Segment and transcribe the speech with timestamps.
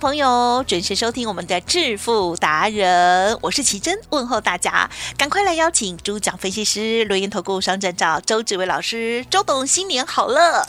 [0.00, 10.66] 朋友准时收听我们的致富达人，我是奇珍，问候大家，赶快来邀请主讲分析师罗源投顾商证照周志伟老师，周董新年好乐，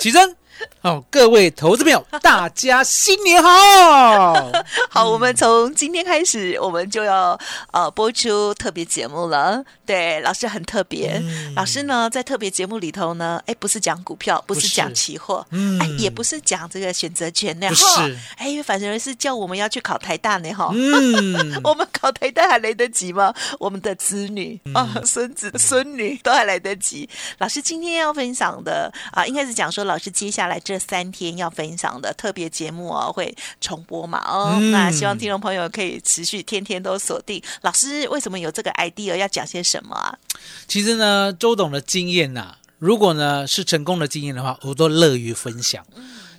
[0.00, 0.36] 奇珍。
[0.82, 4.52] 哦，各位投资朋友，大家新年好！
[4.90, 7.38] 好，我们从今天开始，我们就要
[7.72, 9.64] 呃播出特别节目了。
[9.86, 11.22] 对，老师很特别。
[11.56, 20.70] 老师呢，在特别节目里头呢，哎，不是讲股票，不是讲期货，嗯哎，也不是讲这个选择权呢，哈，哎，反正是叫我们要去考台大呢，哈。
[20.74, 23.34] 嗯， 我们考台大还来得及吗？
[23.58, 27.08] 我们的子女啊，孙子孙女都还来得及。
[27.38, 34.22] 老师今天要分享的啊，应该是讲说，老师接下来这三天要分享的特别节目哦，会重播嘛？
[34.26, 37.42] 哦，那希望听众朋友可以持续天天都锁定。
[37.62, 40.18] 老师为什么有这个 idea 要讲些什么啊？
[40.66, 45.84] 其实呢，周董的经验呐，如果呢是成功的经验的话，我都乐于分享。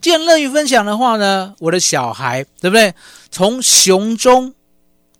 [0.01, 2.93] 既然乐于分享的话呢，我的小孩对不对？
[3.31, 4.53] 从雄中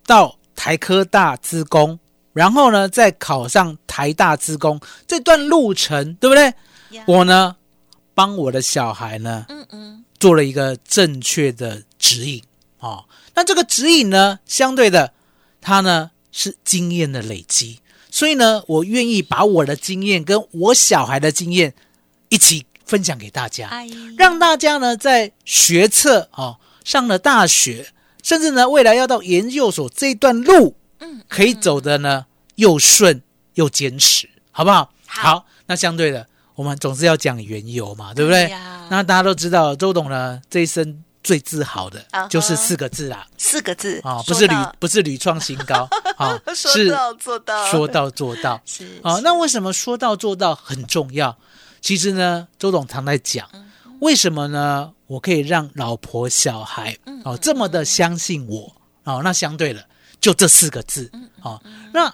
[0.05, 1.99] 到台科大资工，
[2.33, 6.53] 然后呢再考上台大资工，这段路程对不对？
[7.07, 7.55] 我呢？
[8.15, 12.41] 帮我的小孩呢，嗯嗯，做了一个正确的指引
[12.79, 13.03] 啊。
[13.35, 15.13] 那这个指引呢，相对的，
[15.61, 21.75] 他呢是经验的累积，所以呢，我愿意把我的经验跟我小孩的经验
[22.29, 23.69] 一起分享给大家，
[24.17, 26.55] 让大家呢在学测啊
[26.85, 27.89] 上了大学，
[28.23, 32.25] 甚至呢未来要到研究所这一段路，嗯，可以走的呢
[32.55, 33.21] 又顺
[33.55, 34.93] 又坚持，好不好？
[35.05, 36.27] 好，那相对的。
[36.55, 38.51] 我们总是要讲缘由嘛，对不对？
[38.89, 49.19] 那大家都知道，周董呢这一生最自豪的就是四个字啦，四个字啊，不是屡不是屡创新高 啊，说到做到，说到做到是啊。
[49.23, 51.35] 那为什么说到做到很重要？
[51.81, 53.47] 其实呢，周董常在讲，
[53.99, 54.91] 为什么呢？
[55.07, 58.71] 我可以让老婆小孩哦这么的相信我
[59.03, 59.83] 哦，那相对了，
[60.19, 61.11] 就这四个字
[61.41, 61.61] 哦。
[61.93, 62.11] 那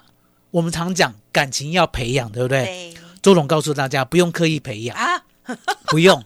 [0.50, 2.94] 我们常讲感情要培养，对不对？
[3.22, 4.96] 周总告诉大家，不用刻意培养。
[4.96, 5.22] 啊，
[5.86, 6.22] 不用，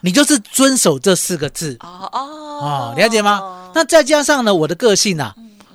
[0.00, 1.76] 你就是遵守这四个字。
[1.80, 2.20] 哦哦。
[2.56, 3.70] 哦，了解吗？
[3.74, 5.34] 那再加上呢，我的个性啊，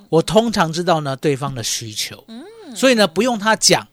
[0.09, 2.44] 我通常知道呢对方的需求，嗯，
[2.76, 3.88] 所以呢不用他讲，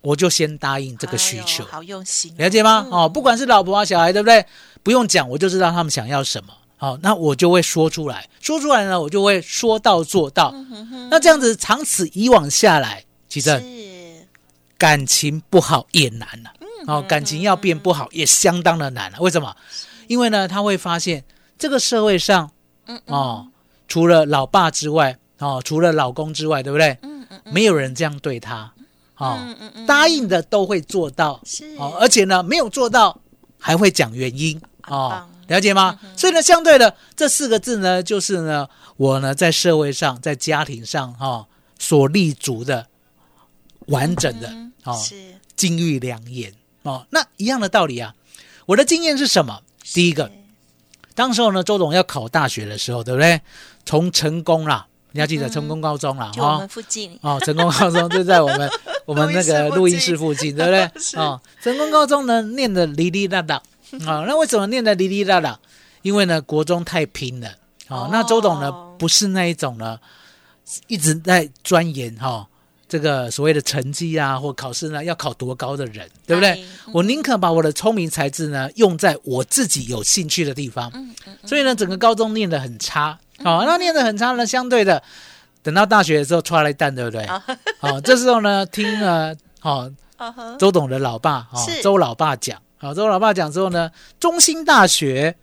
[0.00, 2.86] 我就先答应这个需求，好用心，了解吗？
[2.90, 4.44] 哦，不管是老婆啊小孩，对不对？
[4.82, 10.52] 不用讲，我就知道他们想要什么，好，那我就会说出来，说出来呢，我就会说到做到。
[11.10, 13.62] 那这样子长此以往下来，其实。
[14.78, 16.52] 感情不好也难了，
[16.86, 19.18] 哦，感情要变不好也相当的难了。
[19.20, 19.54] 为什么？
[20.06, 21.24] 因为呢，他会发现
[21.58, 22.50] 这个社会上，
[23.06, 23.48] 哦，
[23.88, 26.96] 除了老爸之外，哦，除了老公之外，对不对？
[27.02, 28.72] 嗯嗯，没有人这样对他，
[29.16, 29.38] 哦，
[29.86, 33.20] 答应的都会做到，是哦，而且呢，没有做到
[33.58, 35.98] 还会讲原因，哦，了解吗？
[36.16, 41.46] 所以呢，相对的这四个字呢，就是呢，我呢在社会上，在家庭上，哈，
[41.78, 42.86] 所立足的
[43.88, 44.48] 完整的。
[44.84, 45.14] 哦，是
[45.56, 46.52] 金玉良言
[46.84, 48.14] 哦，那一样的道理啊。
[48.64, 49.60] 我的经验是什么？
[49.92, 50.30] 第一个，
[51.14, 53.40] 当时候呢，周董要考大学的时候，对不对？
[53.84, 58.70] 从成功啦，你要记得成功高中啦，哈，我们附近哦，成功高中就在我们
[59.04, 60.84] 我们那个录音室附近，对不对？
[61.20, 63.62] 哦，成功高中呢，念的哩哩啦啦
[64.06, 64.24] 啊。
[64.26, 65.58] 那为什么念的哩哩啦啦？
[66.02, 67.50] 因为呢，国中太拼了
[67.88, 68.08] 哦。
[68.12, 69.98] 那周董呢，不是那一种呢，
[70.86, 72.46] 一直在钻研哈。
[72.88, 76.64] 这个所谓的成绩啊，或考试呢，要考多高的人，对不对？
[76.92, 80.90] 我宁可把我的聪明才智呢，用在我自己有兴趣的地方。
[80.94, 81.36] 嗯嗯。
[81.44, 85.02] 所以呢，整个高中念得很差，哦，那念得很差呢，相对的，
[85.62, 87.26] 等到大学的时候出来蛋，对不对？
[87.78, 89.92] 好，这时候呢，听了哦，
[90.58, 95.36] 周董的老爸哦，周老爸讲，好，周老爸讲之后呢，中兴大学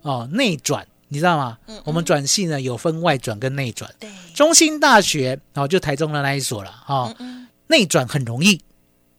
[0.00, 0.86] 哦，内转。
[1.08, 1.56] 你知道吗？
[1.84, 3.90] 我们转系呢有分外转跟内转。
[3.98, 7.14] 对，中兴大学哦，就台中的那一所了哈。
[7.68, 8.60] 内转很容易，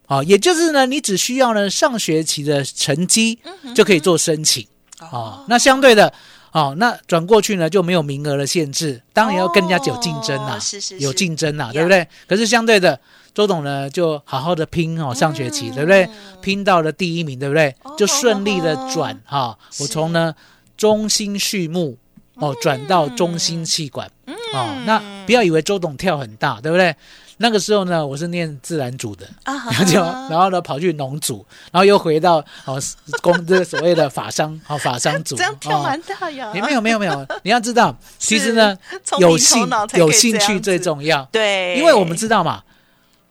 [0.07, 3.37] 哦，也就是呢，你只需要呢上学期的成绩
[3.75, 4.65] 就可以做申请
[4.99, 5.43] 哦。
[5.49, 6.13] 那相对的，
[6.53, 12.07] 哦，那转过去呢就没有名额的限制，当然要跟人家有竞争呐，是是有竞争呐，对不对？
[12.25, 12.97] 可是相对的，
[13.33, 16.09] 周董呢就好好的拼哦，上学期对不对？
[16.41, 17.75] 拼到了第一名，对不对？
[17.97, 20.33] 就顺利的转哈，我从呢
[20.77, 21.97] 中心序幕
[22.35, 24.09] 哦转到中心气管。
[24.53, 26.95] 哦，那不要以为周董跳很大，对不对？
[27.39, 32.81] 那个时候呢，我是念自然组的， 然后就然后呢跑去农组，然后又回到哦
[33.21, 36.51] 工这个所谓的法商哦法商组，这样跳蛮大呀。
[36.53, 38.75] 没有没有没有，你要知道， 其实呢
[39.19, 42.63] 有兴有兴趣最重要，对，因为我们知道嘛，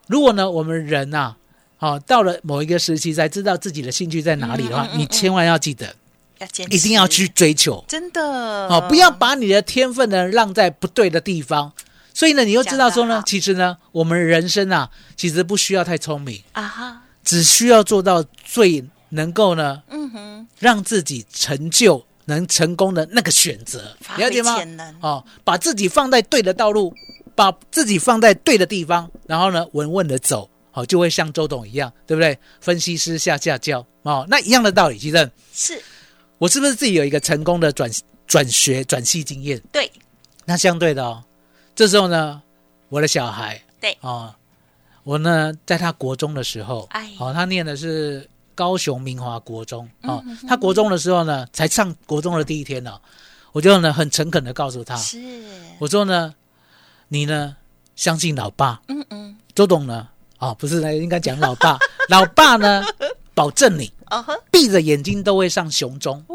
[0.07, 1.35] 如果呢我们人呐，
[1.79, 5.93] 哦到了某一个时期才知道自己的兴趣在哪里的话，你千万要记得，
[6.39, 8.21] 要坚一定要去追求，真的。
[8.67, 11.71] 哦，不要把你的天分呢让在不对的地方。
[12.13, 16.41] 所以呢，你又知道说呢，其实呢，我们人生啊，其实不需要太聪明。
[16.53, 24.57] 啊哈，只需要做到最能够呢，嗯哼，让自己成就能成功的那个选择，了解吗？
[25.01, 26.91] 哦，把自己放在对的道路，
[27.35, 32.37] 把自己放在对的地方，然后呢，稳稳的走，好，就会像周董一样，对不对？
[32.59, 33.85] 分析师下下教。
[34.01, 35.31] 哦，那一样的道理，其实。
[35.53, 35.79] 是
[36.37, 37.89] 我是不是自己有一个成功的转
[38.27, 39.61] 转学转系经验？
[39.71, 39.91] 对，
[40.45, 41.23] 那相对的哦。
[41.75, 42.41] 这时候呢，
[42.89, 43.97] 我的小孩对。
[44.01, 44.33] 哦，
[45.03, 52.99] 我呢在他国中的时候，哎，哦，他念的是高雄明华国中哦，他国中的时候呢，才上国中的第一天呢，
[53.51, 55.19] 我就呢很诚恳的告诉他，是，
[55.79, 56.33] 我说呢，
[57.07, 57.55] 你呢
[57.95, 60.07] 相信老爸，嗯嗯，周董呢，
[60.39, 61.79] 哦，不是，应该讲老爸，
[62.09, 62.83] 老爸呢
[63.37, 63.93] 保证你，
[64.49, 66.25] 闭着眼睛都会上雄中，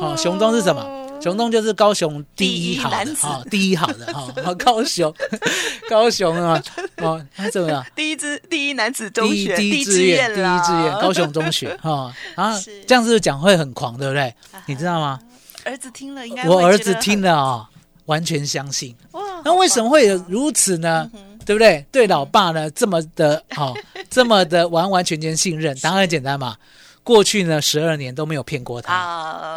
[0.00, 1.02] 哦，雄中是什么？
[1.20, 5.12] 雄中就是高雄第一好的哈，第一好的哈，高雄，
[5.90, 6.62] 高雄啊，
[6.98, 7.84] 哦，他怎么样？
[7.96, 12.54] 第一支第一男子中学第一志愿，第一志愿高雄中学 哈啊，
[12.86, 14.32] 这样子讲会很狂，对不对？
[14.66, 15.18] 你知道吗？
[15.64, 17.68] 儿子听了应该，我儿子听了啊，
[18.04, 18.94] 完全相信。
[19.10, 21.10] 哇，那为什么会有如此呢？
[21.44, 21.84] 对不对？
[21.92, 23.74] 对老爸呢这么的好，
[24.10, 26.56] 这么的完完全全信任，答案很简单嘛。
[27.02, 28.94] 过去呢，十二年都没有骗过他，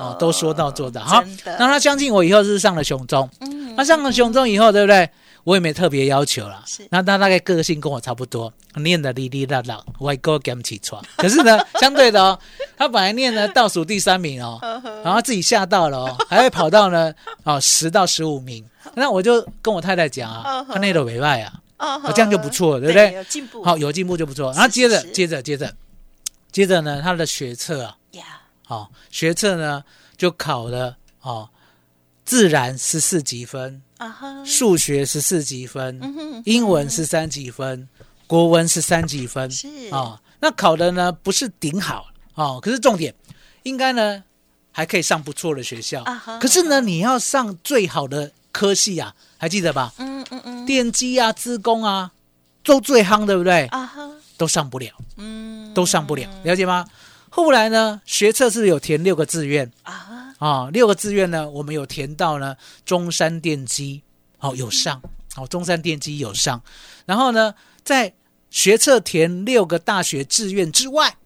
[0.01, 1.01] 哦，都说到做到。
[1.01, 5.09] 好，那他相信我以后是上了雄中，嗯，他上了雄中以后，对不对？
[5.45, 6.61] 我也没特别要求了。
[6.65, 11.01] 是，那他大概个性跟我差不多，念的哩哩啦啦，我哥给他们起床。
[11.15, 12.37] 可是呢， 相对的哦，
[12.77, 14.59] 他本来念呢倒数第三名哦，
[15.05, 17.13] 然后自己吓到了哦，还会跑到呢
[17.45, 18.61] 哦十到十五名。
[18.93, 23.13] 那我就跟我太太讲啊，他那个委外啊，哦，这样就不错，对不对？
[23.13, 24.51] 有进步，好，有进步就不错。
[24.53, 25.75] 然后接着，接着，接着。
[26.49, 27.97] 接着呢，他的学测啊，
[28.65, 29.83] 好，学测呢
[30.15, 31.49] 就考了哦，
[32.25, 33.83] 自然十四级分，
[34.43, 36.01] 数学十四级分，
[36.45, 37.87] 英文十三级分，
[38.25, 43.13] 国文十三级分，是啊，那考的呢不是顶好哦，可是重点
[43.63, 44.23] 应该呢
[44.71, 46.03] 还可以上不错的学校，
[46.41, 49.93] 可是呢你要上最好的科系啊，还记得吧？
[49.97, 52.11] 嗯嗯嗯，电机啊、资工啊
[52.63, 53.65] 都最夯，对不对？
[53.67, 54.09] 啊哈。
[54.37, 56.85] 都上不了，嗯，都上不了，了解吗？
[57.29, 59.71] 后来呢，学测是有填六个志愿。
[59.81, 62.55] 啊，啊，六个志愿呢，我们有填到呢，
[62.85, 64.03] 中山电机，
[64.37, 65.01] 哦，有上，
[65.37, 66.61] 哦，中山电机有上，
[67.07, 68.13] 然后呢，在
[68.51, 71.17] 学测填六个大学志愿之外，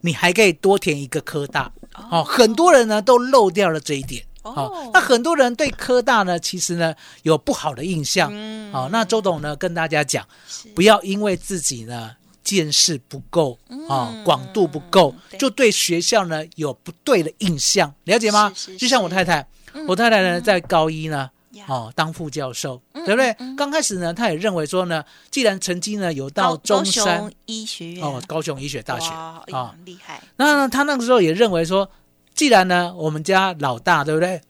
[0.00, 1.70] 你还可以多填一个科大，
[2.10, 4.24] 哦，很多人呢都漏掉了这一点，
[4.54, 10.26] 哦，那很多人对科大呢，其实呢有不好的印象，嗯，好，那周董呢跟大家讲，
[10.74, 12.12] 不要因为自己呢。
[12.44, 13.58] 见识不够
[13.90, 18.50] 啊，广度不够，就对学校呢有不对的印象，了解吗？
[18.78, 19.46] 就像我太太，
[19.86, 21.28] 我太太呢在高一呢，
[21.66, 23.36] 哦当副教授，对不对？
[23.54, 28.02] 刚开始呢，她也认为说呢，既然成绩呢有到中山医学院。
[28.02, 30.22] 哦，高雄医学大学啊，厉害。
[30.36, 31.90] 那他那个时候也认为说，
[32.38, 34.40] 既然呢我们家老大，对不对？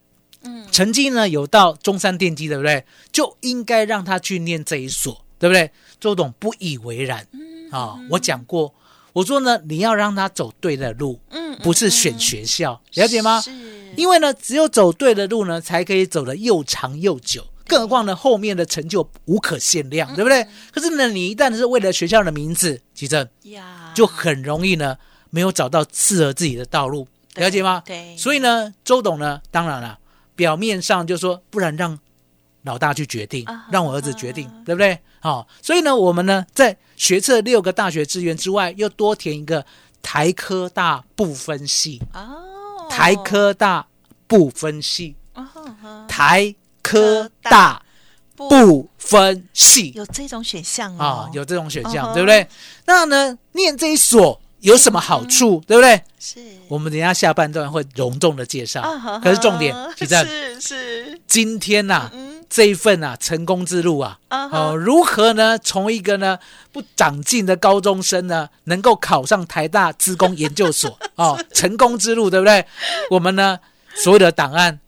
[0.42, 2.85] 嗯，成绩呢有到中山电机，对不对？
[3.11, 5.71] 就应该让他去念这一所，对不对？
[5.99, 7.26] 周董不以为然。
[7.33, 8.75] 嗯啊，我讲过，
[9.14, 13.40] 我说呢，你要让他走对的路，嗯，不是选学校，了解吗？
[13.40, 13.50] 是，
[13.97, 17.42] 因为呢，只有走对的路呢，才可以走得又长又久。
[17.66, 20.47] 更何况呢，后面的成就无可限量，对不对？
[20.71, 24.99] 可是呢，你一旦是为了学校的名字，其实呀，就很容易呢，
[25.30, 27.83] 没有找到适合自己的道路，了解吗？
[27.87, 28.16] 对。
[28.16, 29.99] 所以呢，周董呢，当然了，
[30.37, 31.99] 表面上就说，不然让。
[32.62, 34.99] 老大去决定，让我儿子决定，对不对？
[35.21, 39.64] 好，所以呢，我们呢在学测六个大学志愿之外，又多填一个
[40.02, 43.87] 台科大不分系哦，台科大
[44.26, 45.47] 不分系哦，
[46.09, 47.80] 台科大
[48.37, 52.47] 不分系有这种选项啊，有这种选项，对不对？
[52.85, 56.02] 那呢，念这一所有什么好处，对不对？
[56.18, 58.82] 是我们等下下半段会隆重的介绍。
[59.22, 62.10] 可是重点， 其实是是今天呐。
[62.50, 65.58] 这一份啊，成功之路啊，哦，如何呢？
[65.58, 66.38] 从一个呢
[66.72, 72.64] 不长进的高中生呢，能够考上台大资工研究所 哦，成功之路，对不对？
[73.10, 73.58] 我们呢？
[74.02, 74.78] 所有的档案，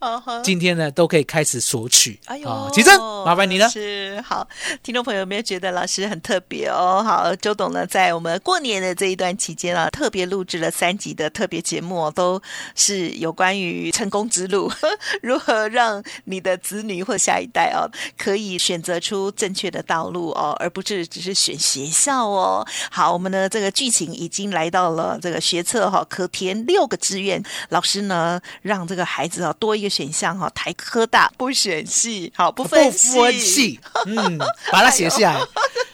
[0.44, 2.18] 今天呢都可以开始索取。
[2.26, 3.68] 哎呦，奇珍，麻烦你了。
[3.68, 4.46] 是好，
[4.84, 7.02] 听众朋友有没有觉得老师很特别哦？
[7.04, 12.40] 好，周董呢在我们过年的这一段期间啊，特别录制了三集的特别节目，都
[12.76, 14.70] 是有关于成功之路，
[15.22, 22.64] 如何让你的子女或下一代哦，可以选择出正确的道路哦，而不是只是选学校哦。
[22.90, 28.99] 好，我们的这个剧情已经来到了这个学测哈，可填六个志愿，老师呢让这个。
[29.04, 34.38] 孩子哦，多一个选项哈，台科大不选系，好不分系，嗯，
[34.72, 35.40] 把它写下来，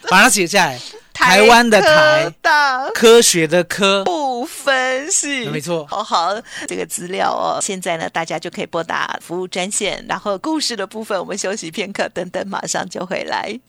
[0.09, 0.79] 把它写下来。
[1.13, 5.83] 台湾的台大科学的科不分系，没错。
[5.87, 6.29] 好好，
[6.67, 13.59] 这个资料哦，现在呢，大家就可以拨打服务专线，然后故事的部分我们休息片刻，等等马上就回来。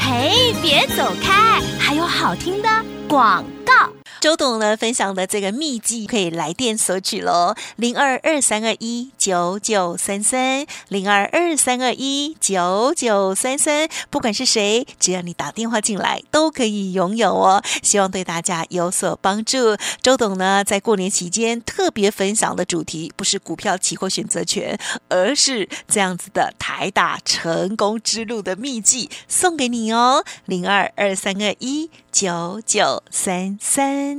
[0.00, 2.68] 嘿，别走开，还有好听的
[3.08, 3.99] 广告。
[4.20, 17.62] 周董呢分享的这个秘籍可以来电索取喽，零二二三二一九九三三，零二二三二一九九三三，不管是谁，只要你打电话进来，都可以拥有哦。
[17.82, 19.74] 希望对大家有所帮助。
[20.02, 34.09] 周董呢在过年期间特别分享的主题，不是股票期货选择权，而是这样子的台大成功之路的秘籍，送给你哦，零二二三二一九九三三。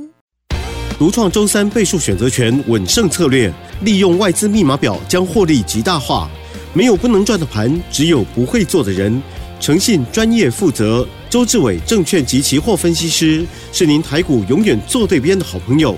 [1.02, 6.30] 独创周三倍数选择权稳胜策略，利用外资密码表将获利极大化。
[6.72, 9.20] 没有不能赚的盘，只有不会做的人。
[9.58, 11.04] 诚信、专业、负责。
[11.28, 15.96] 周志伟证券及期货分析师是您台股永远做对边的好朋友。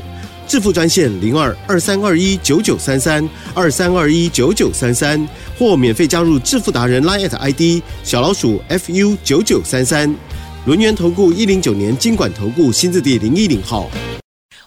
[0.49, 10.17] 致富专线零二二三二一九九三三二三二一九九三三，或免费加入致富达人 Line ID 小老鼠 fu 九九三三。
[10.65, 13.91] 轮源投顾一零九年经管投顾新字第零一零号。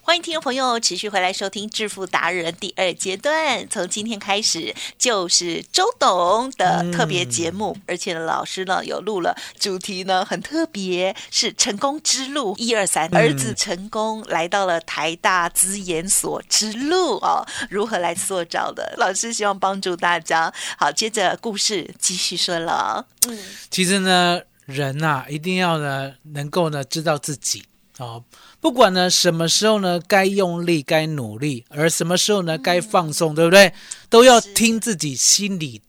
[0.08, 18.96] 欢迎听众朋友持续回来收听《致富达人》第二阶段，从今天开始就是周董的特别节目，而且老师呢有录了主题呢很特别，是成功之路一二三，儿子成功来到了台大资研所之路哦，如何来塑造的？
[18.98, 20.54] 老师希望帮助大家。
[20.78, 23.06] 好，接着故事继续说了。
[23.28, 23.38] 嗯，
[23.70, 27.66] 其实呢，人呐一定要呢能够呢知道自己
[28.00, 28.24] 哦。
[28.60, 33.74] 不管呢什么时候呢该用力该努力，而什么时候呢该放松，对不对？
[34.10, 35.82] 都要听自己心里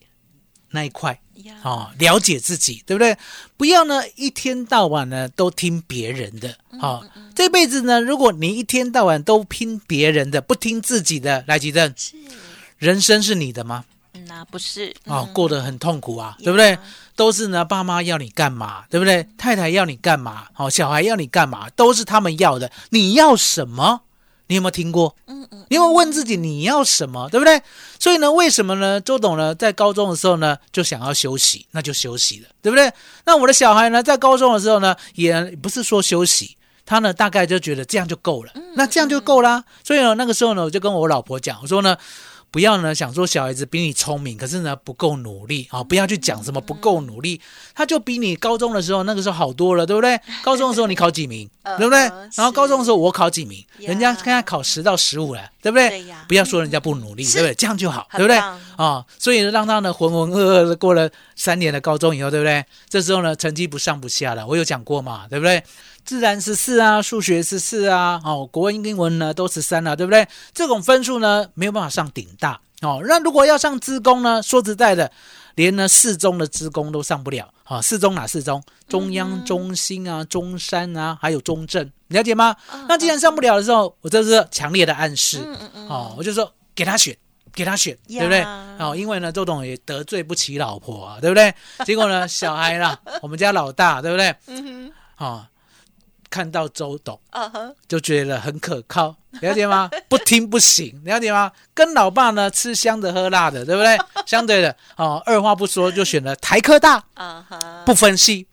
[0.71, 1.19] 那一块
[1.63, 3.17] 哦，了解自己，对不对？
[3.57, 6.57] 不要呢一天到晚呢都听别人的。
[6.79, 11.95] 好，这辈子呢，如果你一天到晚都听别人的，不听自己的，来吉正，
[12.77, 13.85] 人生是你的吗？
[14.29, 16.79] 那不是哦，过得很痛苦啊，对不对？
[17.17, 19.27] 都是呢，爸妈要你干嘛，对不对？
[19.39, 20.47] 太太要你干嘛？
[20.53, 21.69] 好，小孩要你干嘛？
[21.71, 22.71] 都是他们要的。
[22.91, 24.03] 你要什么？
[24.47, 25.17] 你有没有听过？
[25.27, 27.29] 嗯嗯，你有没有问自己你要什么？
[27.31, 27.61] 对不对？
[27.99, 29.01] 所以呢，为什么呢？
[29.01, 32.93] 周董呢，在高中的时候呢，就想要休息，那就休息了，对不对？
[33.25, 36.57] 那我的小孩呢，在高中的时候呢，也不是说休息，
[36.87, 39.65] 他呢，大概就觉得这样就够了，那这样就够啦。
[39.83, 41.97] 所以呢，那个时候呢，我就跟我老婆讲，我说呢。
[42.51, 45.85] 不要呢想说小孩子比你聪明，可是呢不够努力啊！
[45.85, 47.41] 不要去讲什么不够努力，
[47.75, 50.19] 他就比你高中的时候那个时候好多了，对不对？
[50.43, 51.99] 高中的时候你考几名，对不对？
[52.35, 56.05] 然后高中的时候我考几名，人家现在考十到十五了，对不对？
[56.27, 57.55] 不要说人家不努力，对不对？
[57.55, 58.39] 这样就好，对不对？
[58.77, 62.65] 啊，所以让他呢浑浑噩噩的过了三年的高中以后，对不对？
[62.89, 65.63] 这时候呢成绩不上不下了，我有讲过嘛，对不对？
[66.09, 70.27] 自然十四啊，数学十四啊，哦，国文、英文呢都十三了，对不对？
[70.55, 73.03] 这种分数呢没有办法上顶大哦。
[73.07, 75.13] 那如果要上资工呢，说实在的，
[75.57, 77.83] 连呢四中的资工都上不了啊。
[77.83, 78.63] 四中哪四中？
[78.89, 82.57] 中央、中心啊、中山啊，还有中正，了解吗？
[82.89, 85.47] 那既然上不了的时候，我这是强烈的暗示
[85.91, 87.15] 哦，我就说给他选，
[87.53, 88.43] 给他选，对不对？
[88.79, 91.55] 哦，因为呢，周董也得罪不起老婆啊，对不对？
[91.85, 94.35] 结果呢，小孩啦， 我们家老大，对不对？
[94.47, 95.47] 嗯哼，哦。
[96.31, 97.19] 看到周董，
[97.87, 99.91] 就觉得很可靠，了解吗？
[100.09, 101.53] 不听不行，了解吗？
[101.75, 103.97] 跟老爸呢吃香的喝辣的，对不对？
[104.27, 107.05] 相对的，哦，二话不说就选了台科大，
[107.85, 108.47] 不分析。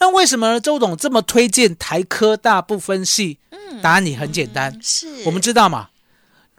[0.00, 3.38] 那为什么周董这么推荐台科大不分析？
[3.82, 5.88] 答案你很简单，是我们知道嘛。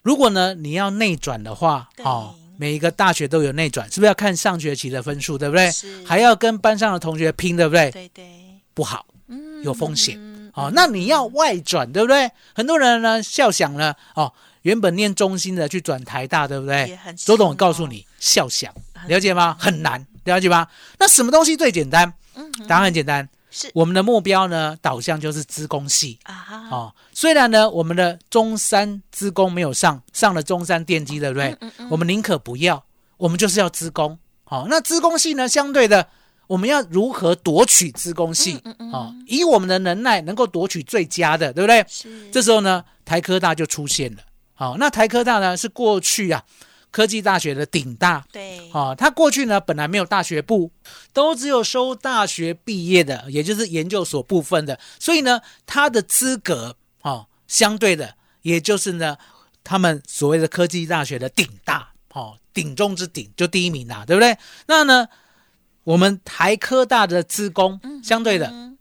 [0.03, 5.71] 如果呢你要内转的话，哦，每一个大学都有内转，是不是要看上学期的分数，对不对？
[6.05, 7.89] 还要跟班上的同学拼，对不对？
[7.91, 8.25] 对对，
[8.73, 10.19] 不好，嗯有风险。
[10.55, 12.29] 嗯哦，那你要外转，对不对？
[12.53, 14.31] 很多人呢笑想呢，哦，
[14.63, 16.97] 原本念中心的去转台大，对不对？
[17.03, 18.73] 很周董强哦告诉你，笑想，
[19.07, 19.55] 了解吗？
[19.59, 20.67] 很难，了解吗？
[20.97, 22.13] 那什么东西最简单？
[22.35, 26.19] 嗯答案很简单，是我们的目标呢导向就是资工系。
[26.23, 31.55] 啊，哦，虽然呢，我们的中山资工没有上，上了中山电机，对不对？
[31.61, 32.83] 嗯嗯我们宁可不要，
[33.17, 34.17] 我们就是要资工。
[34.43, 36.07] 好、那资工系呢，相对的，
[36.49, 38.59] 我们要如何夺取资工系？
[38.63, 41.85] 嗯嗯哦，以我们的能耐能够夺取最佳的，对不对？
[41.87, 44.23] 是这时候呢，台科大就出现了。
[44.55, 46.43] 好、那台科大呢是过去啊
[46.89, 48.25] 科技大学的顶大。
[48.31, 50.71] 对，哦，它过去呢本来没有大学部，
[51.13, 59.15] 都只有收大学毕业的，也就是研究所部分的，所以呢，它的资格啊，相对的，也就是呢，
[59.63, 64.35] 他们所谓的科技大学的顶大哦，顶中之顶，就第一名啦，对不对？
[64.65, 65.07] 那呢，
[65.89, 68.77] 我们台科大的资工相对的嗯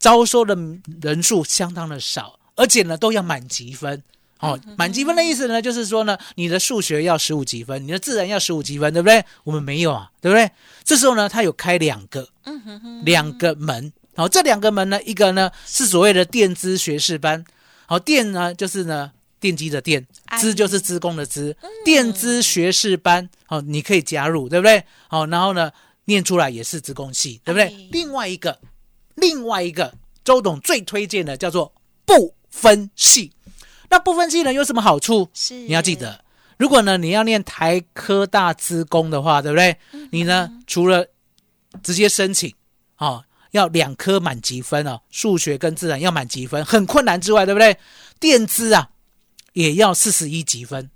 [0.00, 0.58] 招收的
[1.00, 4.02] 人数相当的少，而且呢都要满积分。
[4.40, 9.24] 哦，满积分的意思呢，就是说呢，你的数学要十五积分，你的自然要十五积分，对不对？
[9.44, 10.50] 我们没有啊，对不对？
[10.82, 12.26] 这时候呢，他有开两个，
[13.04, 13.92] 两个门。
[14.16, 17.44] 好、这两个门呢，一个呢是所谓的电资学士班，
[17.86, 24.82] 好、电呢就是呢电机的电，哎资就是资工的资，电资学士班，好、你可以加入，对不对？
[25.06, 25.70] 好、然后呢
[26.10, 27.68] 念出来也是资工系，对不对？
[27.68, 28.58] 哎另外一个，
[29.14, 31.72] 另外一个，周董最推荐的叫做
[32.04, 33.32] 不分系。
[33.88, 35.30] 那不分系呢有什么好处？
[35.32, 36.24] 是你要记得，
[36.58, 39.76] 如果呢你要念台科大资工的话，对不对？
[40.10, 41.06] 你呢除了
[41.82, 42.52] 直接申请，
[42.98, 47.76] 哦，要两科满积分哦，数学跟自然要满积分，很困难之外，对不对？
[48.18, 48.90] 电资啊
[49.52, 50.90] 也要四十一积分，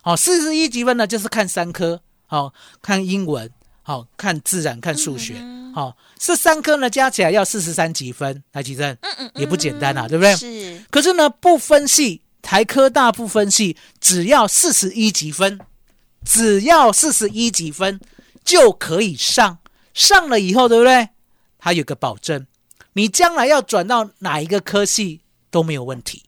[0.00, 3.50] 好、哦，四十一积分呢就是看三科，好、看英文，
[3.88, 5.34] 好、看自然，看数学，
[5.74, 8.94] 好、这三科呢加起来要四十三几分，来举证，
[9.34, 10.36] 也不简单啊，对不对？
[10.36, 15.58] 是可是呢，不分系，台科大不分系，只要四十一几分，
[16.22, 17.98] 只要四十一几分
[18.44, 19.56] 就可以上。
[19.94, 21.08] 上了以后，对不对？
[21.58, 22.46] 它有个保证，
[22.92, 26.24] 你将来要转到哪一个科系都没有问题。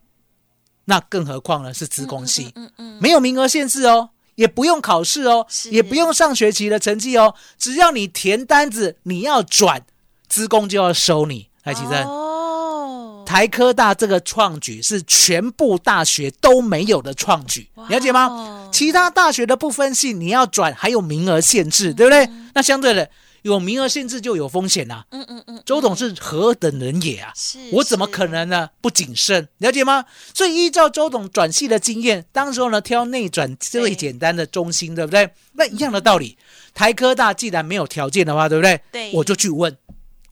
[0.87, 4.09] 那更何况呢是资工系，嗯嗯，没有名额限制哦，
[4.41, 9.83] 也不用考试哦，也不用上学期的成绩哦，只要你填单子，你要转，
[10.31, 11.49] 资工就要收你。
[11.65, 12.03] 来，奇珍。
[12.07, 18.71] 哦，台科大这个创举是全部大学都没有的创举，哇了解吗？
[18.73, 22.27] 其他大学的不分系，你要转还有名额限制，对不对？
[22.55, 23.11] 那相对的，
[23.43, 27.33] 有名额限制就有风险呐、嗯嗯嗯，周董是何等人也啊！
[27.35, 28.69] 是我怎么可能呢？
[28.81, 30.05] 不谨慎，了解吗？
[30.35, 35.31] 所以依照周董转系的经验，当时候呢挑内转最简单的中心，对不对？
[35.53, 36.37] 那一样的道理，
[36.75, 38.81] 台科大既然没有条件的话，对不对？
[38.93, 39.77] 对我就去问，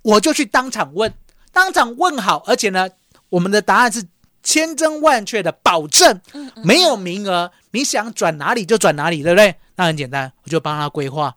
[0.03, 1.13] 我就去当场问，
[1.53, 2.89] 当场问好，而且呢，
[3.31, 4.05] 我们的答案是
[4.43, 9.55] 千真万确的保证，嗯没有名额，你想转哪里就转哪里，对不对？
[9.77, 11.35] 那很简单，我就帮他规划。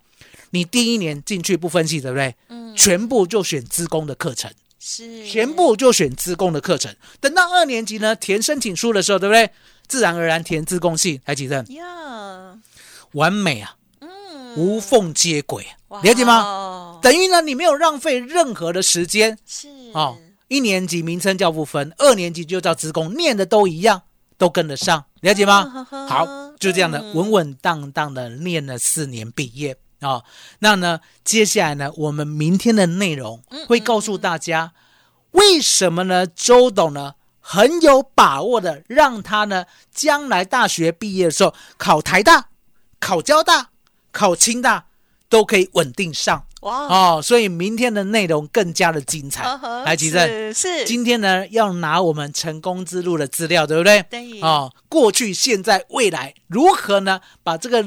[0.52, 2.36] 你第一年进去不分析，对不对？
[2.48, 4.50] 嗯全部就选资工的课程。
[4.80, 6.96] 是全部就选资工的课程。
[7.20, 9.52] 等到二年级呢，填申请书的时候，对不对？
[9.88, 12.58] 自然而然填资工系，台几正呀，
[13.12, 16.42] 完美啊，嗯，无缝接轨，哇了解吗？
[16.42, 20.18] 哦等于呢，你没有浪费任何的时间是哦。
[20.48, 24.02] 一年级名称叫不分，二年级就叫职工，念的都一样，
[24.38, 25.88] 都跟得上，了解吗？
[25.92, 26.28] 嗯好，
[26.60, 30.24] 就这样的嗯稳稳当当的念了四年毕业啊、哦。
[30.60, 34.74] 那呢，接下来呢，我们明天的内容嗯会告诉大家，
[35.32, 36.28] 为什么呢？
[36.28, 42.50] 周董呢很有把握的让他呢将来大学毕业的时候考台大、
[43.00, 43.70] 考交大、
[44.12, 44.86] 考清大
[45.30, 47.22] 都可以稳定上哇，哦。
[47.22, 49.44] 所以明天的内容更加的精彩
[49.86, 54.04] 来，吉正，是是今天呢要拿我们成功之路的资料，对不对？
[54.04, 57.22] 对哦，过去、现在、未来，如何呢？
[57.44, 57.84] 把这个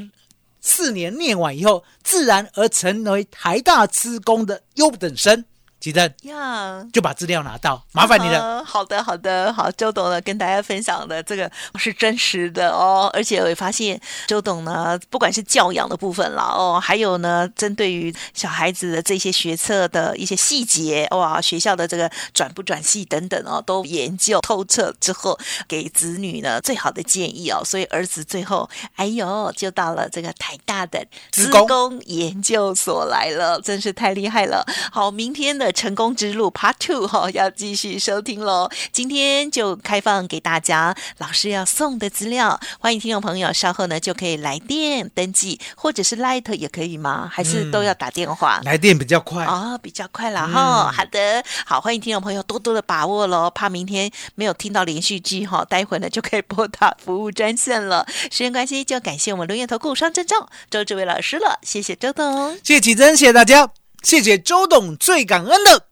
[0.66, 5.44] 四年念完以后，自然而成为台大资工的优等生。
[5.85, 6.83] 吉正呀。
[6.94, 8.38] 就把资料拿到，麻烦你了。
[8.40, 34.64] 嗯 好的，好的，好，周董呢跟大家分享的这个是真实的哦，而且我也发现周董呢，不管是教养的部分啦，哦，还有呢，针对于小孩子的这些学测的一些细节，哇，学校的这个转不转系等等哦，都研究透彻之后，给子女呢最好的建议哦，所以儿子最后，哎呦，就到了这个台大的资资工工研究所来了，真是太厉害了。
[34.90, 38.70] 好，明天的成功之路 Part Two 哈，要继续收听喽。
[38.92, 47.28] 今天就开放给大家老师要送的资料，欢迎听众朋友稍后呢就可以来电登记，或者是 Light 也可以吗？
[47.30, 48.60] 还是都要打电话？
[48.64, 50.90] 来电比较快哦，比较快了哈。
[50.90, 58.06] 好的，好，欢迎听众朋友多多的把握喽，怕明天没有听到连续剧哈，待会呢就可以拨打服务专线了。
[58.30, 63.68] 时间关系，就感谢我们龙岩投顾双郑重周志伟老师了，谢谢周董，谢谢启真，谢谢大家，
[64.05, 65.87] 谢谢周董，最感恩的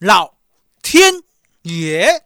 [0.00, 0.34] 老
[0.82, 1.14] 天
[1.62, 2.24] 爷。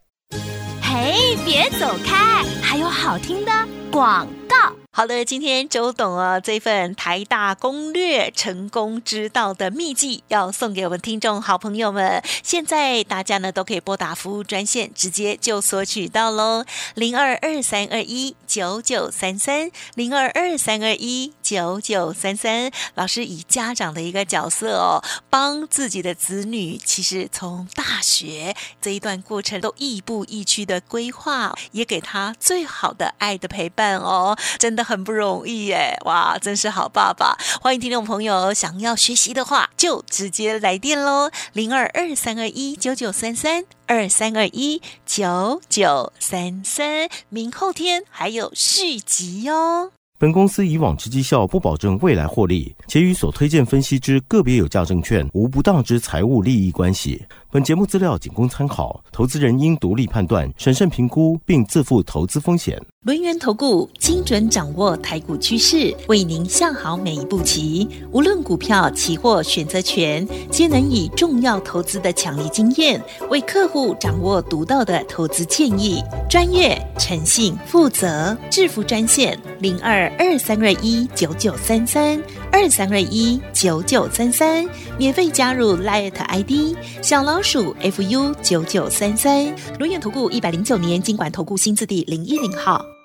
[0.81, 3.53] 嘿，别走开，还有好听的
[3.93, 4.57] 广告。
[4.97, 12.23] 好的，今天周董啊，这份台大攻略成功之道的秘籍要送给我们听众好朋友们。
[12.43, 22.71] 现在大家呢都可以拨打服务专线，直接就索取到喽，零二二三二一九九三三，零二二三二一九九三三。
[22.95, 34.86] 老师以家长的一个角色哦，帮自己的子女，其实从大学这一段过程都亦步亦趋的规划，也给他最好的爱的陪伴哦，真的。
[34.87, 37.37] 很不容易耶，哇，真是好爸爸！
[37.61, 49.91] 欢迎听众朋友，想要学习的话，就直接来电喽，零二二三二一九九三三二三二一九九三三，明后天还有续集哟。
[50.19, 57.23] 本公司以往之绩效不保证未来获利，且与所推荐分析之个别有价证券无不当之财务利益关系。
[57.57, 62.79] 本节目资料仅供参考，投资人应独立判断、审慎评估，并自负投资风险。
[63.07, 67.89] 轮源投顾精准掌握台股趋势，为您下好每一步棋。
[68.13, 76.03] 无论股票、期货、选择权，皆能以重要投资的强力经验，为客户掌握独到的投资建议。
[76.29, 84.67] 专业、诚信、负责，致富专线零二二三二一九九三三二三二一九九三三，
[84.99, 89.55] 免费加入 Light ID 小老鼠 fu 九九三三。
[89.79, 92.96] 轮源投顾一百零九年经管投顾新字第零一零号。